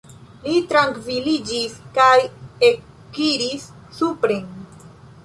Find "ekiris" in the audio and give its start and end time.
2.71-3.69